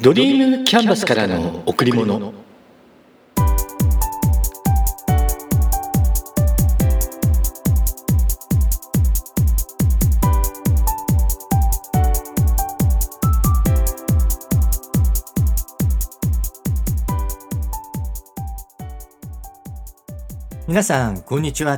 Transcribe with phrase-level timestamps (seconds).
[0.00, 2.32] ドリームキャンバスからの贈り物。
[20.68, 21.76] 皆さんこんにちは。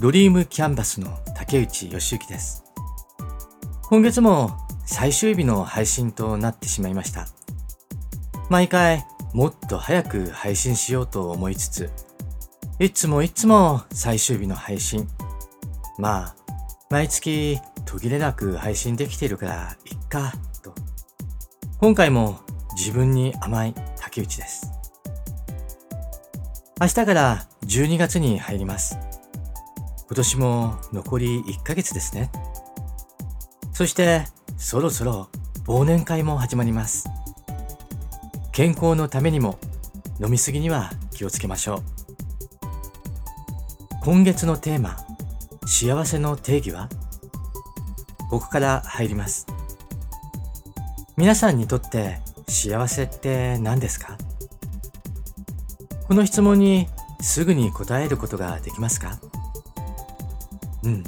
[0.00, 2.64] ドリームキャンバスの竹内義之です。
[3.82, 7.26] 今月も最終日の配信となってしまいました。
[8.52, 9.02] 毎回
[9.32, 11.90] もっと早く配信しようと思いつつ
[12.78, 15.08] いつもいつも最終日の配信
[15.96, 16.36] まあ
[16.90, 20.74] 毎月途切れなく配信できているからいっかと
[21.78, 22.40] 今回も
[22.76, 24.70] 自分に甘い竹内です
[26.78, 28.98] 明日から12月に入ります。
[30.08, 32.30] 今年も残り1ヶ月ですね。
[33.72, 34.26] そして
[34.58, 35.28] そろそろ
[35.64, 37.08] 忘年会も始まります。
[38.52, 39.58] 健康のためにも
[40.22, 41.82] 飲みすぎには気をつけましょう。
[44.02, 44.98] 今月のテーマ、
[45.64, 46.90] 幸せの定義は？
[48.28, 49.46] ここから入ります。
[51.16, 54.18] 皆さんにとって幸せって何ですか？
[56.06, 56.88] この質問に
[57.22, 59.18] すぐに答えることができますか？
[60.82, 61.04] うん。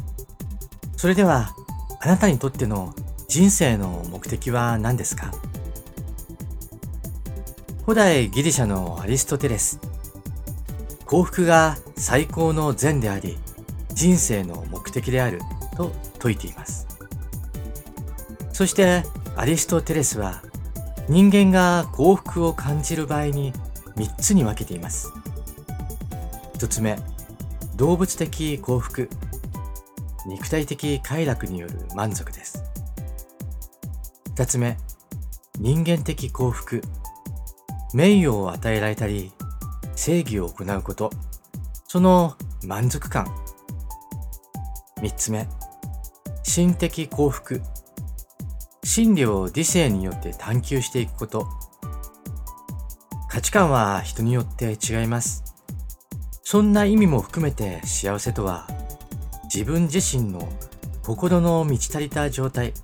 [0.97, 1.55] それでは、
[2.01, 2.95] あなたにとっての
[3.29, 5.31] 人生の目的は何ですか？
[7.85, 9.79] 古代ギリシャのアリストテレス。
[11.05, 13.37] 幸福が最高の善であり、
[13.93, 15.43] 人生の目的である
[15.77, 16.87] と説いています。
[18.55, 19.03] そして
[19.37, 20.43] アリストテレスは
[21.11, 23.53] 人間が幸福を感じる場合に
[23.97, 25.13] 3つに分けています。
[26.55, 26.99] 1つ目、
[27.77, 29.11] 動物的幸福。
[30.27, 32.65] 肉体的快楽による満足です。
[34.37, 34.79] 2つ目、
[35.59, 36.81] 人間的幸福。
[37.95, 39.31] 名誉を与えられたり、
[39.95, 41.11] 正義を行うこと。
[41.87, 42.35] その
[42.67, 43.33] 満足感。
[44.97, 45.47] 3つ目、
[46.43, 47.63] 心的幸福。
[48.83, 51.47] 真理を理性によって探求していくこと。
[53.29, 55.45] 価値観は人によって違います。
[56.43, 58.67] そんな意味も含めて幸せとは、
[59.45, 60.49] 自分自身の
[61.05, 62.75] 心の満ち足りた状態。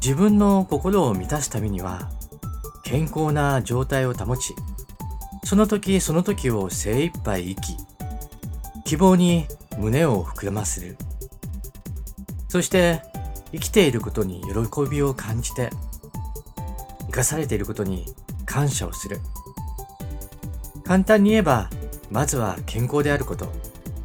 [0.00, 2.10] 自分の心を満たすためには、
[2.84, 4.54] 健康な状態を保ち、
[5.42, 7.76] その時その時を精一杯生き、
[8.84, 9.46] 希望に
[9.78, 10.96] 胸を膨らませる。
[12.48, 13.02] そして
[13.50, 15.70] 生きていることに喜びを感じて、
[17.06, 18.06] 生かされていることに
[18.46, 19.18] 感謝をする。
[20.84, 21.70] 簡単に言えば、
[22.10, 23.50] まずは健康であること。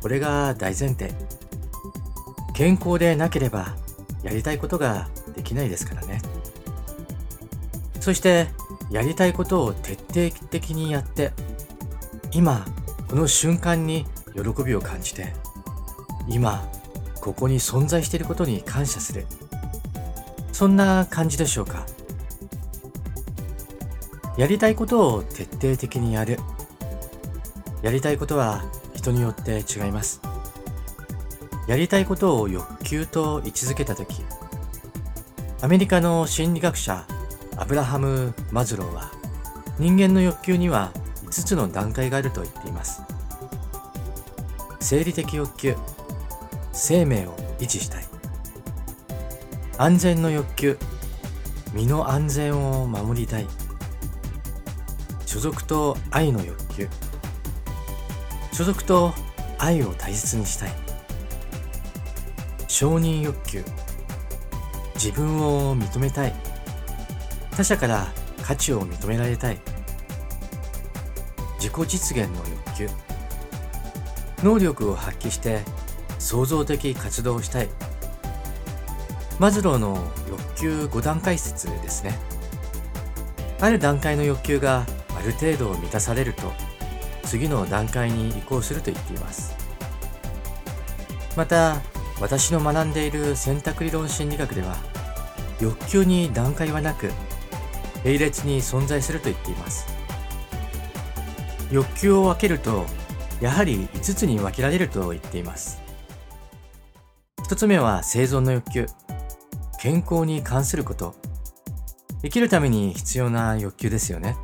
[0.02, 1.14] これが大前提。
[2.54, 3.76] 健康でなければ、
[4.24, 6.22] やりたいことができないですからね。
[8.00, 8.48] そして、
[8.92, 11.32] やりたいことを徹底的にやって、
[12.32, 12.66] 今、
[13.08, 15.34] この瞬間に喜びを感じて、
[16.28, 16.68] 今、
[17.22, 19.28] ここに存在していることに感謝する。
[20.52, 21.86] そんな感じでしょうか。
[24.38, 26.40] やりたいことを徹底的にやる。
[27.82, 28.64] やりたいことは
[28.94, 30.22] 人によって違います。
[31.68, 34.24] やりたいことを欲求と位置づけたとき、
[35.62, 37.06] アメリカの心理学者
[37.60, 39.12] アブラハム・マズローは
[39.78, 40.94] 人間の欲求には
[41.26, 43.02] 5つの段階があると言っています。
[44.80, 45.76] 生理的欲求、
[46.72, 48.06] 生命を維持したい。
[49.78, 50.78] 安全の欲求、
[51.74, 53.48] 身の安全を守りたい。
[55.26, 56.88] 所属と愛の欲求、
[58.54, 59.14] 所属と
[59.58, 60.72] 愛を大切にしたい
[62.68, 63.64] 承認欲求
[64.96, 66.49] 自分を認めたい
[67.60, 68.08] 他者から
[68.42, 69.58] 価値を認められたい。
[71.58, 72.90] 自己実現の欲求。
[74.42, 75.60] 能力を発揮して
[76.20, 77.68] 創造的活動をしたい。
[79.40, 82.18] マズローの欲求5段階説ですね。
[83.60, 84.86] ある段階の欲求が
[85.18, 86.54] ある程度満たされると
[87.26, 89.54] 次の段階に移行すると言っています。
[91.36, 91.82] また
[92.22, 94.78] 私の学んでいる選択理論心理学では
[95.60, 97.12] 欲求に段階はなく
[98.04, 99.88] 並列に存在すると言っています
[101.72, 102.86] 欲求を分けると
[103.42, 105.82] やはり5つに分けられると言っています
[107.48, 108.86] 1つ目は生存の欲求
[109.80, 111.16] 健康に関すること
[112.22, 114.36] 生きるために必要な欲求ですよね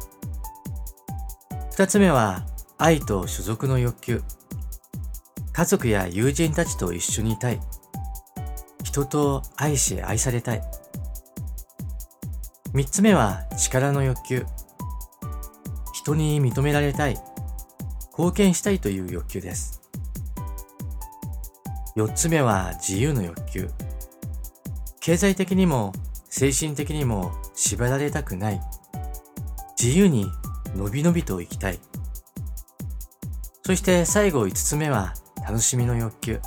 [1.71, 2.45] 2つ目は
[2.77, 4.21] 愛と所属の欲求。
[5.53, 7.59] 家族や友人たちと一緒にいたい。
[8.83, 10.61] 人と愛し愛されたい。
[12.75, 14.45] 3つ目は力の欲求。
[15.93, 17.17] 人に認められたい、
[18.11, 19.81] 貢献したいという欲求です。
[21.95, 23.69] 4つ目は自由の欲求。
[24.99, 25.93] 経済的にも
[26.29, 28.59] 精神的にも縛られたくない。
[29.81, 30.27] 自由に
[30.75, 31.79] のびのびと生きたい。
[33.65, 35.13] そして最後5つ目は
[35.47, 36.41] 楽しみの欲求。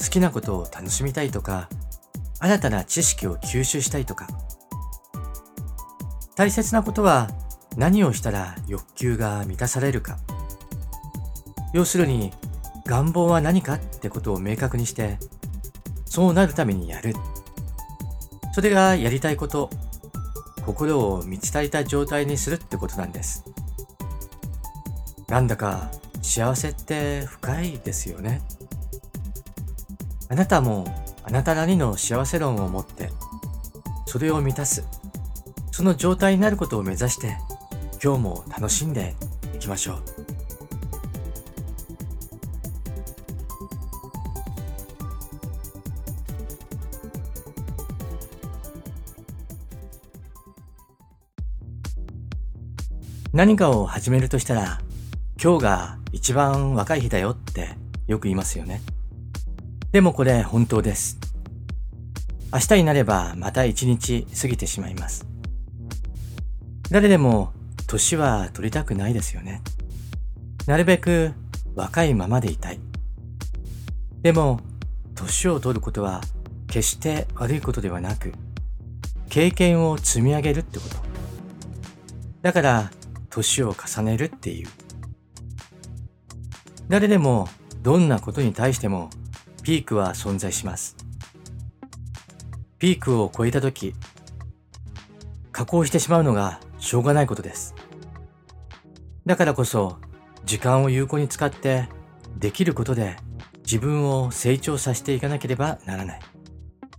[0.00, 1.70] 好きなことを楽しみたいとか、
[2.40, 4.43] 新たな知識を吸収したいとか。
[6.36, 7.30] 大切なことは
[7.76, 10.18] 何をしたら欲求が満たされるか。
[11.72, 12.32] 要するに
[12.86, 15.18] 願望は何かってことを明確にして、
[16.06, 17.14] そうなるためにやる。
[18.52, 19.70] それがやりたいこと、
[20.64, 23.44] 心を満ち足りた状態にするってことなんです。
[25.28, 25.90] なんだか
[26.22, 28.42] 幸せって深いですよね。
[30.28, 30.86] あなたも
[31.24, 33.10] あなたなりの幸せ論を持って、
[34.06, 34.84] それを満たす、
[35.74, 37.36] その状態になることを目指して、
[38.00, 39.16] 今日も楽しんで
[39.56, 40.02] いきましょう。
[53.32, 54.80] 何かを始めるとしたら、
[55.42, 57.70] 今日が一番若い日だよって
[58.06, 58.80] よく言いますよね。
[59.90, 61.18] でもこれ本当です。
[62.52, 65.33] 明日になればまた一日過ぎてしまいます。
[66.90, 67.52] 誰でも
[67.86, 69.62] 年は取りたくないですよね。
[70.66, 71.32] なるべく
[71.74, 72.80] 若いままでいたい。
[74.22, 74.60] でも、
[75.14, 76.22] 年を取ることは
[76.66, 78.32] 決して悪いことではなく、
[79.28, 80.96] 経験を積み上げるってこと。
[82.42, 82.90] だから、
[83.30, 84.68] 年を重ねるっていう。
[86.88, 87.48] 誰でも
[87.82, 89.10] どんなことに対しても
[89.62, 90.96] ピークは存在します。
[92.78, 93.94] ピークを超えた時、
[95.52, 97.74] 加工してしまうのがしょうがないことです。
[99.24, 99.96] だからこそ
[100.44, 101.88] 時間を有効に使って
[102.36, 103.16] できることで
[103.64, 106.20] 自分を成長させていかなければならない。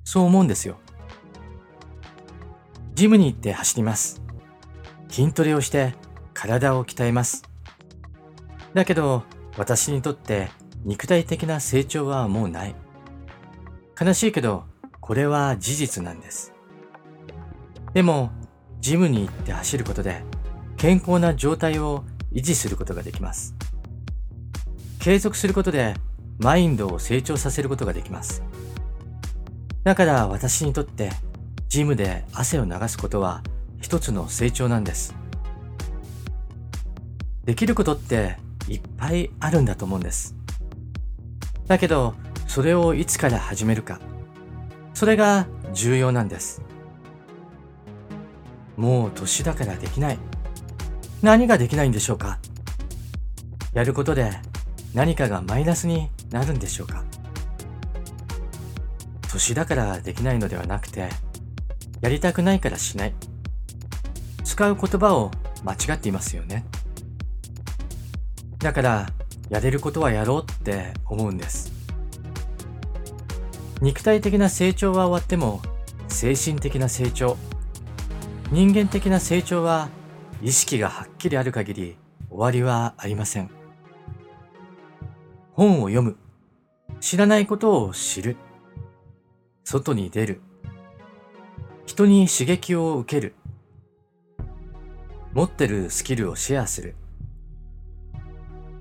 [0.03, 0.77] そう思うんですよ。
[2.95, 4.23] ジムに行って走ります。
[5.09, 5.93] 筋トレをして
[6.33, 7.43] 体を鍛えます。
[8.73, 9.23] だけど、
[9.55, 10.49] 私にとって
[10.83, 12.75] 肉体的な成長はもうない。
[14.01, 14.63] 悲しいけど、
[14.99, 16.53] これは事実なんです。
[17.93, 18.31] でも、
[18.85, 20.21] ジムに行って走ることで、
[20.77, 23.55] 健康な状態を維持することができます。
[24.99, 25.95] 継続することで、
[26.37, 28.43] マインドを成長させることができます。
[29.83, 31.09] だから私にとって、
[31.67, 33.41] ジムで汗を流すことは
[33.81, 35.15] 一つの成長なんです。
[37.43, 38.37] できることって
[38.67, 40.35] いっぱいあるんだと思うんです。
[41.65, 42.13] だけど、
[42.45, 43.99] それをいつから始めるか。
[44.93, 46.61] それが重要なんです。
[48.77, 50.19] もう年だからできない。
[51.21, 52.39] 何ができないんでしょうか？
[53.73, 54.31] やることで
[54.93, 57.03] 何かがマイナスになるんでしょうか？
[59.31, 61.09] 年だからできないのではなくて、
[62.01, 63.13] やりたくないからしない。
[64.43, 65.31] 使う言葉を
[65.63, 66.65] 間違っていますよね。
[68.59, 69.09] だから、
[69.49, 71.71] やれることはやろうって思うんです。
[73.81, 75.61] 肉体的な成長は終わっても、
[76.07, 77.37] 精神的な成長、
[78.51, 79.89] 人間的な成長は
[80.41, 81.97] 意識がはっきりある限り
[82.29, 83.49] 終わりはありません。
[85.53, 86.17] 本を読む。
[86.99, 88.37] 知らないことを知る。
[89.63, 90.41] 外に出る。
[91.85, 93.35] 人に刺激を受ける。
[95.33, 96.95] 持ってるスキルをシェアする。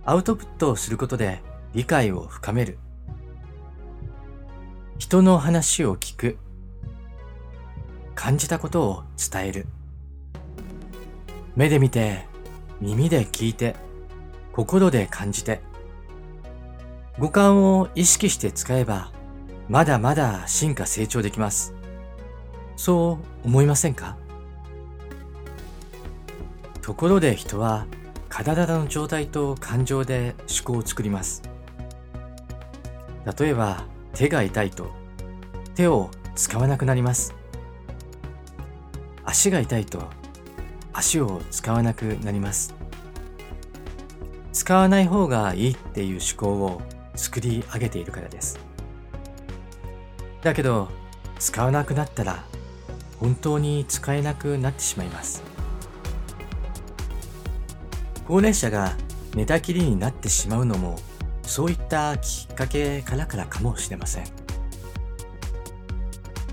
[0.05, 1.43] アウトプットをすることで
[1.73, 2.79] 理解を深める。
[4.99, 6.39] 人の話を聞く。
[8.15, 9.67] 感じたことを伝える。
[11.57, 12.27] 目で見て、
[12.81, 13.77] 耳で聞いて、
[14.53, 15.61] 心で感じて。
[17.19, 19.13] 五感を意識して使えば、
[19.69, 21.75] まだまだ進化成長できます。
[22.77, 24.17] そう思いませんか？
[26.83, 27.87] ところで人は
[28.29, 31.43] 体の状態と感情で思考を作ります。
[33.39, 34.91] 例えば、手が痛いと
[35.75, 37.35] 手を使わなくなります。
[39.35, 40.01] 足が痛いと
[40.93, 42.73] 足を使わなくなります。
[44.53, 46.81] 使わない方がいいっていう思考を
[47.17, 48.61] 作り上げているからです。
[50.41, 50.89] だけど、
[51.41, 52.45] 使わなくなったら
[53.19, 55.43] 本当に使えなくなってしまいます。
[58.29, 58.95] 高齢者が
[59.35, 60.97] 寝たきりになってしまうのも
[61.43, 64.25] そういったきっかけからからかもしれません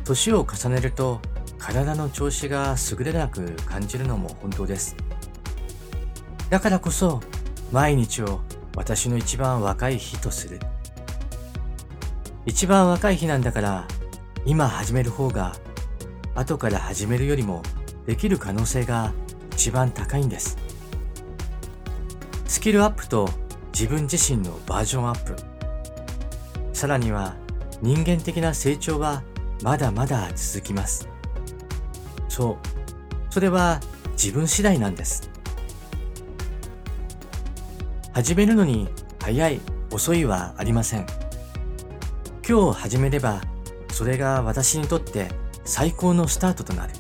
[0.03, 1.21] 年を重ねると
[1.61, 4.95] 体の調子が優れなく感じるのも本当です。
[6.49, 7.21] だからこそ
[7.71, 8.41] 毎日を
[8.75, 10.59] 私の一番若い日とする。
[12.47, 13.87] 一番若い日なんだから
[14.43, 15.53] 今始める方が
[16.33, 17.61] 後から始めるよりも
[18.07, 19.13] できる可能性が
[19.51, 20.57] 一番高いんです。
[22.47, 23.29] スキルアップと
[23.71, 25.35] 自分自身のバージョンアップ。
[26.73, 27.35] さらには
[27.83, 29.21] 人間的な成長は
[29.61, 31.10] まだまだ続きます。
[32.31, 32.57] そう。
[33.29, 33.81] それは
[34.13, 35.29] 自分次第なんです。
[38.13, 38.87] 始めるのに
[39.19, 39.59] 早い、
[39.91, 41.05] 遅いはありません。
[42.47, 43.41] 今日始めれば、
[43.89, 45.27] それが私にとって
[45.65, 46.93] 最高のスタートとなる。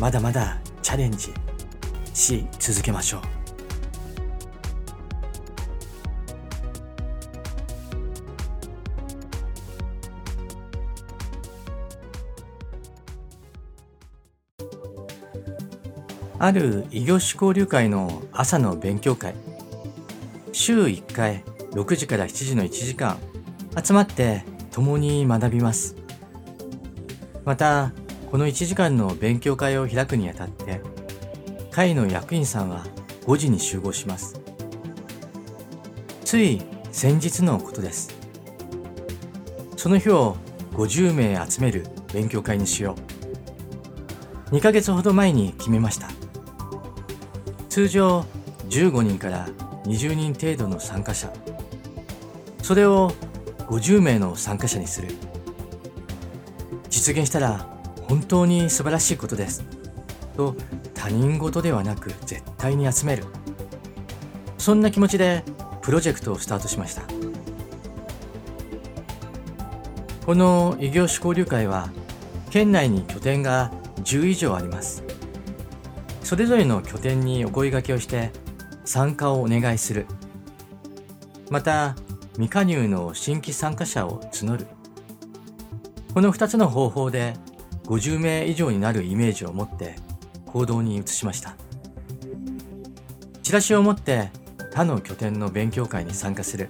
[0.00, 1.34] まだまだチャレンジ
[2.14, 3.37] し続けましょう。
[16.40, 19.34] ある異業種交流会の朝の勉強会。
[20.52, 21.42] 週1回
[21.72, 23.18] 6時から7時の1時間
[23.84, 25.96] 集まって共に学びます。
[27.44, 27.92] また、
[28.30, 30.80] この1時間の勉強会を開くにあたって、
[31.70, 32.86] 会の役員さんは
[33.26, 34.40] 5時に集合します。
[36.24, 38.14] つい先日のことです。
[39.76, 40.36] その日を
[40.74, 42.94] 50名集める勉強会にしよ
[44.50, 44.54] う。
[44.54, 46.17] 2ヶ月ほど前に決めました。
[47.78, 48.26] 通常
[48.70, 49.46] 15人から
[49.84, 51.32] 20人程度の参加者。
[52.60, 53.12] それを
[53.68, 55.10] 50名の参加者にする。
[56.90, 57.68] 実現したら
[58.08, 59.62] 本当に素晴らしいことです。
[60.36, 60.56] と
[60.92, 63.26] 他人事ではなく絶対に集める。
[64.58, 65.44] そんな気持ちで
[65.80, 67.02] プロジェクトをスタートしました。
[70.26, 71.90] この異業種交流会は
[72.50, 73.70] 県内に拠点が
[74.02, 75.07] 10以上あります。
[76.28, 78.32] それぞれの拠点にお声掛けをして
[78.84, 80.04] 参加をお願いする。
[81.48, 81.96] また、
[82.34, 84.66] 未加入の新規参加者を募る。
[86.12, 87.32] この2つの方法で
[87.84, 89.96] 50名以上になるイメージを持って
[90.44, 91.56] 行動に移しました。
[93.42, 94.30] チラシを持って
[94.74, 96.68] 他の拠点の勉強会に参加する。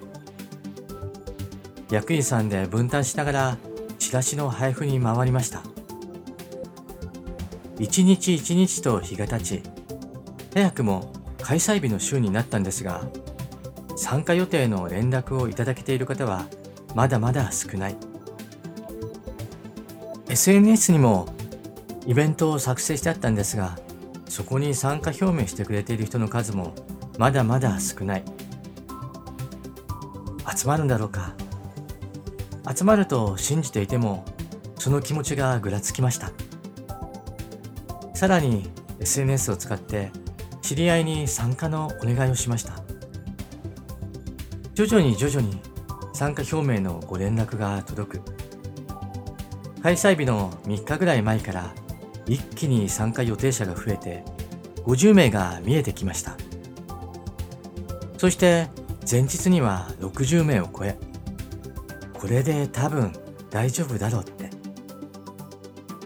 [1.90, 3.58] 役員さんで分担しながら
[3.98, 5.67] チラシの配布に回りました。
[7.78, 9.62] 一日一日と日が経ち、
[10.52, 13.04] 早くも開催日の週になったんですが、
[13.96, 16.46] 参加予定の連絡をいただけている方は
[16.94, 17.96] まだまだ少ない。
[20.28, 21.28] SNS にも
[22.06, 23.78] イベントを作成してあったんですが、
[24.28, 26.74] そこに参加表明してくれている人の数も
[27.16, 28.24] まだまだ少ない。
[30.56, 31.34] 集まるんだろうか。
[32.74, 34.24] 集まると信じていても、
[34.78, 36.32] その気持ちがぐらつきました。
[38.18, 40.10] さらに SNS を使って
[40.60, 42.72] 知り合いに参加のお願いをしました。
[44.74, 45.60] 徐々に徐々に
[46.12, 48.22] 参加表明のご連絡が届く。
[49.84, 51.72] 開催日の3日ぐらい前から
[52.26, 54.24] 一気に参加予定者が増えて
[54.78, 56.36] 50名が見えてきました。
[58.16, 58.66] そして
[59.08, 60.98] 前日には60名を超え
[62.14, 63.12] これで多分
[63.48, 64.37] 大丈夫だろう。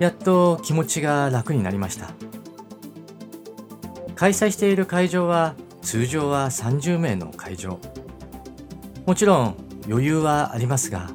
[0.02, 2.10] やっと気持ちが楽になりました。
[4.16, 7.78] 開催している会場は通常は30名の会場。
[9.06, 9.56] もちろん
[9.88, 11.08] 余裕はありますが、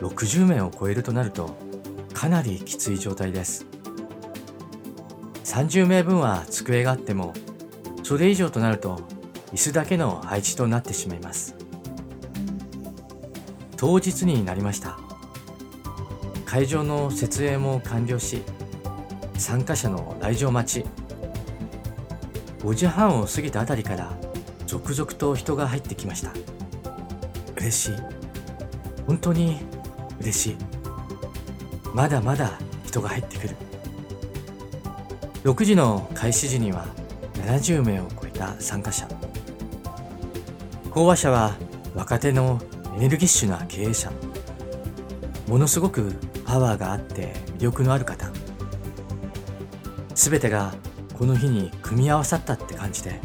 [0.00, 1.56] 60名を超えるとなると
[2.12, 3.64] かなりきつい状態です。
[5.44, 7.32] 30名分は机があっても、
[8.02, 9.00] それ以上となると
[9.54, 11.54] 椅子だけの配置となってしまいます。
[13.78, 14.98] 当日になりました。
[16.54, 18.40] 会場の設営も完了し
[19.36, 20.86] 参加者の来場待ち。
[22.60, 24.16] 5時半を過ぎたあたりから
[24.64, 26.30] 続々と人が入ってきました。
[27.56, 27.94] 嬉しい。
[29.04, 29.58] 本当に
[30.20, 30.56] 嬉しい。
[31.92, 33.56] まだまだ人が入ってくる。
[35.42, 36.86] 6時の開始時には
[37.48, 39.08] 70名を超えた参加者。
[40.92, 41.56] 講話者は
[41.96, 42.62] 若手の
[42.96, 44.12] エネルギッシュな経営者。
[45.48, 48.30] ものすごくパワーがあって魅力のある方。
[50.14, 50.74] 全てが
[51.14, 53.20] この日に組み合わさったって感じで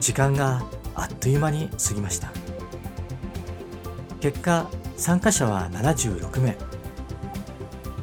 [0.00, 2.30] 時間があっという間に過ぎました。
[4.20, 6.56] 結果参加者は76名。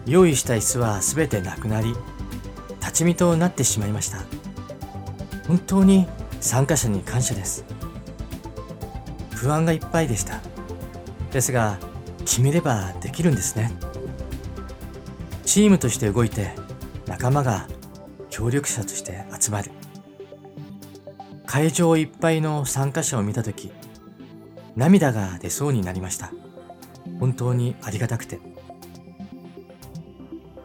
[0.05, 1.95] 用意した椅子は全てなくなり
[2.79, 4.19] 立ち見となってしまいました。
[5.47, 6.07] 本当に
[6.39, 7.63] 参加者に感謝です。
[9.35, 10.41] 不安がいっぱいでした。
[11.31, 11.77] ですが
[12.25, 13.71] 決めればできるんですね。
[15.51, 16.51] チームとして動いて
[17.07, 17.67] 仲間が
[18.29, 19.69] 協力者として集まる。
[21.45, 23.69] 会場いっぱいの参加者を見た時
[24.77, 26.31] 涙が出そうになりました。
[27.19, 28.39] 本当にありがたくて。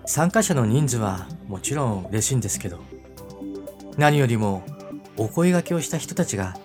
[0.05, 2.79] 参加者の人数はもちろん嬉しいんですけど
[3.99, 4.63] 何よりも
[5.17, 6.57] お声掛けをした人たちが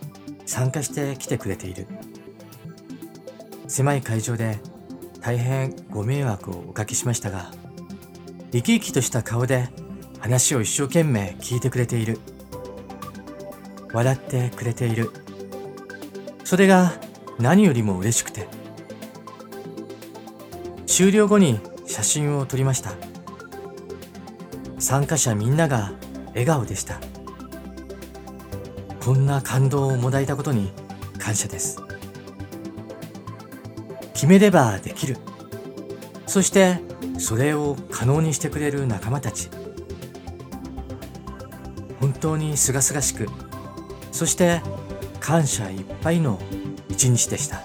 [0.45, 1.87] 参加してきてくれている。
[3.67, 4.59] 狭い会場で
[5.21, 7.51] 大変ご迷惑をおかけしましたが
[8.51, 9.70] 生き生きとした顔で
[10.20, 12.20] 話を一生懸命聞いてくれている。
[13.93, 15.10] 笑ってくれている。
[16.43, 16.93] それが
[17.39, 18.48] 何よりも嬉しくて。
[20.86, 22.91] 終了後に写真を撮りました。
[24.79, 25.93] 参加者みんなが
[26.29, 27.00] 笑顔でした。
[29.00, 30.72] こんな感動をもらえたことに
[31.17, 31.81] 感謝です。
[34.13, 35.17] 決めればできる。
[36.27, 36.90] そして
[37.21, 39.49] それを可能にしてくれる仲間たち。
[41.99, 43.29] 本当にすがすがしく
[44.11, 44.59] そして
[45.19, 46.39] 感謝いっぱいの
[46.89, 47.61] 一日でした。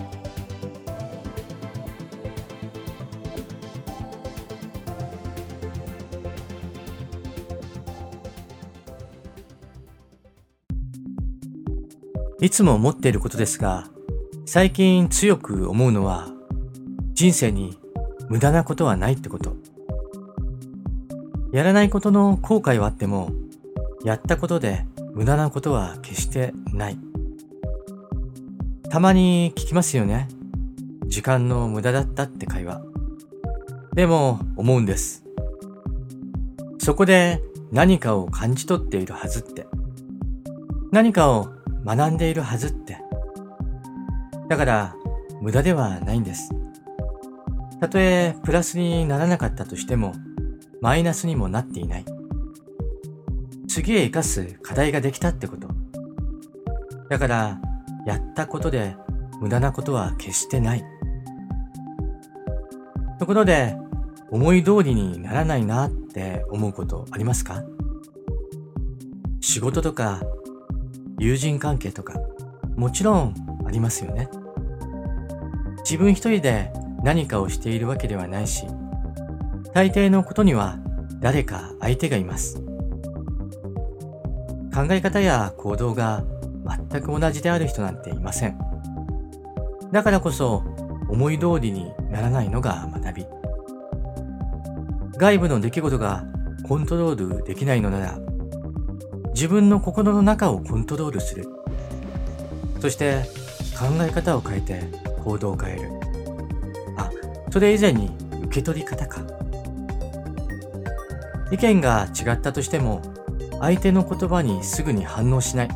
[12.42, 13.88] いつも思っていることですが
[14.44, 16.28] 最近強く思うのは
[17.14, 17.78] 人生に
[18.28, 19.56] 無駄なことはないってこと。
[21.52, 23.30] やらないことの後悔はあっても、
[24.04, 26.99] やったことで無駄なことは決してない。
[28.90, 30.28] たまに聞きますよね。
[31.06, 32.83] 時間の無駄だったって会話。
[33.95, 35.25] でも思うんです。
[36.78, 37.42] そこで
[37.73, 39.66] 何かを感じ取っているはずって。
[40.92, 41.49] 何かを
[41.85, 42.99] 学んでいるはずって。
[44.49, 44.97] だから
[45.40, 46.50] 無駄ではないんです。
[47.80, 50.14] たとえプラスにならなかったとしても、
[50.81, 52.05] マイナスにもなっていない。
[53.68, 55.68] 次へ生かす課題ができたってこと。
[57.09, 57.61] だから、
[58.07, 58.96] やったことで
[59.40, 60.85] 無駄なことは決してない。
[63.18, 63.77] ところで、
[64.31, 67.62] 思い通りにならないなって思うことありますか？
[69.40, 70.22] 仕事とか、
[71.18, 72.18] 友人関係とか、
[72.77, 74.29] もちろんありますよね。
[75.85, 78.66] 自分一人で何かをしているわけではないし、
[79.74, 80.78] 大抵のことには
[81.20, 82.61] 誰か相手がいます。
[84.74, 86.24] 考え方や行動が
[86.90, 88.59] 全く同じである人なんていません。
[89.92, 90.64] だからこそ
[91.09, 93.26] 思い通りにならないのが学び。
[95.16, 96.24] 外部の出来事が
[96.68, 98.18] コントロールできないのなら、
[99.32, 101.46] 自分の心の中をコントロールする。
[102.80, 103.22] そして
[103.78, 104.82] 考え方を変えて
[105.24, 106.06] 行動を変える。
[107.57, 108.11] それ以前に
[108.42, 109.23] 受け取り方か。
[111.51, 113.01] 意見が違ったとしても、
[113.61, 115.69] 相手の言葉にすぐに反応しない。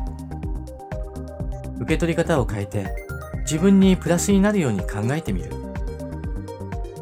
[1.79, 2.95] 受け取り方を変えて、
[3.49, 5.49] 自分にプラスになるように考えてみる。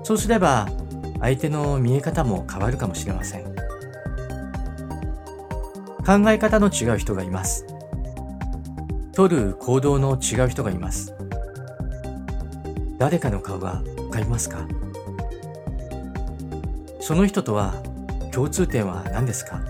[0.04, 0.70] そうすれば、
[1.20, 3.44] 相手の見え方も変わるかもしれません。
[6.06, 7.66] 考え方の違う人がいます。
[9.12, 11.14] 取る行動の違う人がいます。
[12.98, 14.68] 誰かの顔がかりますか？
[17.00, 17.74] その人とは
[18.32, 19.62] 共通点は何ですか？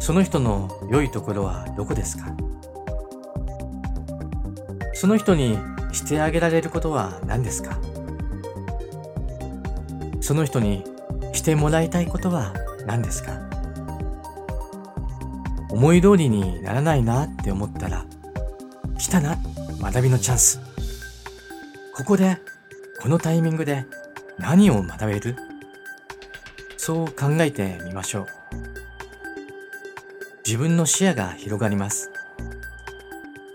[0.00, 2.34] その人の良いところはどこですか？
[4.94, 5.58] その人に
[5.92, 7.78] してあげられることは何ですか？
[10.20, 10.84] その人に
[11.32, 12.54] してもらいたいことは
[12.86, 13.40] 何ですか？
[15.70, 18.04] 思い通りにならないなって思ったら
[18.98, 19.38] 来たな
[19.80, 20.60] 学びのチャンス。
[22.00, 22.38] ここで、
[22.98, 23.84] このタイミングで
[24.38, 25.36] 何を学べる？
[26.78, 28.26] そう考えてみましょう。
[30.46, 32.10] 自分の視野が広がります。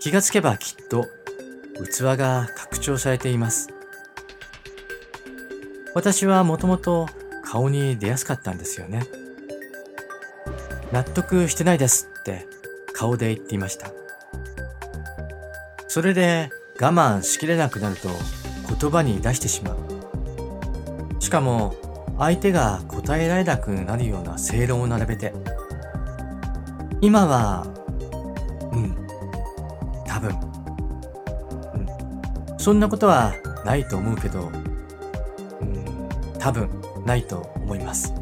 [0.00, 1.08] 気がつけばきっと
[1.74, 3.68] 器が拡張されています。
[5.96, 7.08] 私はもともと
[7.42, 9.02] 顔に出やすかったんですよね。
[10.92, 12.46] 納得してないですって
[12.94, 13.90] 顔で言っていました。
[15.88, 18.10] それで我慢しきれなくなると
[18.68, 19.76] 言葉に出してしまう。
[21.22, 21.74] しかも
[22.18, 25.32] 相手が答えられなくなるような正論を並べて。
[27.00, 27.66] 今は、
[28.72, 28.96] うん、
[30.06, 30.30] 多分、
[32.50, 34.50] うん、そんなことはないと思うけど、
[35.60, 36.70] うん、多分
[37.04, 38.14] ないと思います。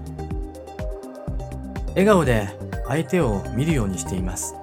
[1.90, 2.48] 笑顔で
[2.88, 4.56] 相手を見るようにしています。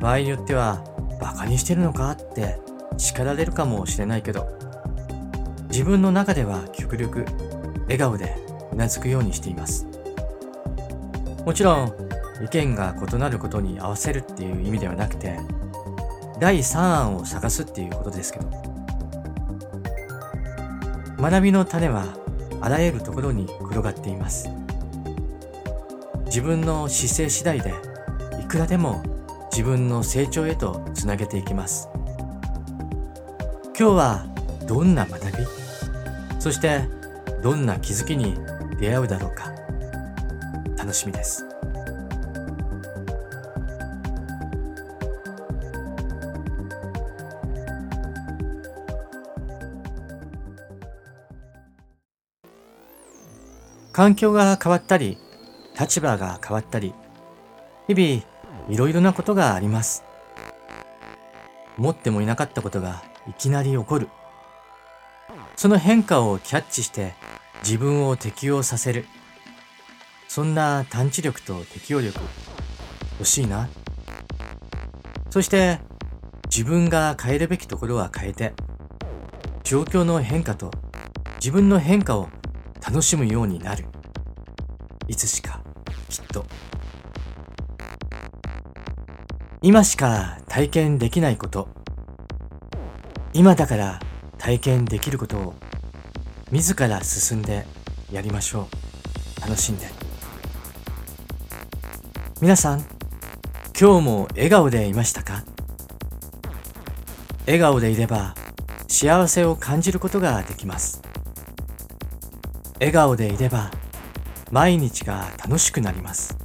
[0.00, 0.82] 場合によっては
[1.20, 2.58] バカにしてるのかって
[2.96, 4.48] 叱られるかもしれないけど、
[5.68, 7.24] 自分の中では極力
[7.82, 8.36] 笑顔で
[8.72, 9.86] うなずくようにしています。
[11.44, 11.92] もちろん
[12.42, 15.38] 意見が異なることに合わせるっていう意味ではなくて
[16.40, 18.50] 第3案を探すっていうことですけど
[21.18, 22.06] 学びの種は
[22.60, 24.48] あらゆるところに転がっています。
[26.26, 27.74] 自分の姿勢次第で
[28.40, 29.02] いくらでも
[29.52, 31.88] 自分の成長へとつなげていきます。
[33.76, 34.24] 今日は
[34.68, 35.46] どんな学び？
[36.38, 36.82] そして
[37.42, 38.38] どんな気づきに
[38.78, 39.52] 出会うだろうか？
[40.78, 41.44] 楽しみです。
[53.92, 55.18] 環境が変わったり
[55.78, 56.94] 立場が変わったり
[57.88, 60.04] 日々いろいろなことがあります。
[61.76, 64.08] 思ってもいなかったことがいきなり起こる。
[65.56, 67.14] その変化をキャッチして
[67.62, 69.06] 自分を適応させる。
[70.28, 72.18] そんな探知力と適応力
[73.18, 73.68] 欲しいな。
[75.30, 75.80] そして
[76.46, 78.52] 自分が変えるべきところは変えて
[79.64, 80.70] 状況の変化と
[81.36, 82.28] 自分の変化を
[82.86, 83.86] 楽しむようになる。
[85.08, 85.60] いつしか
[86.08, 86.46] きっと。
[89.62, 91.73] 今しか体験できないこと。
[93.36, 93.98] 今だから
[94.38, 95.54] 体験できることを
[96.52, 97.66] 自ら進んで
[98.12, 98.68] やりましょ
[99.38, 99.40] う。
[99.40, 99.88] 楽しんで。
[102.40, 102.84] 皆さん
[103.78, 105.42] 今日も笑顔でいましたか？
[107.44, 108.36] 笑顔でいれば
[108.86, 111.02] 幸せを感じることができます。
[112.74, 113.72] 笑顔でいれば
[114.52, 116.36] 毎日が楽しくなります。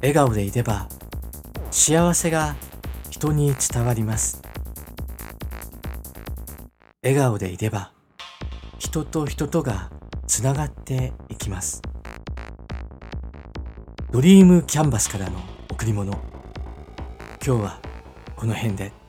[0.00, 0.88] 笑顔でいれば
[1.70, 2.56] 幸せが
[3.08, 4.42] 人に伝わります。
[7.04, 7.92] 笑顔でいれば
[8.78, 9.90] 人と人とが
[10.26, 11.82] つながっていきます
[14.10, 15.38] ドリームキャンバスからの
[15.70, 16.12] 贈り物
[17.44, 17.80] 今日は
[18.34, 19.03] この辺で。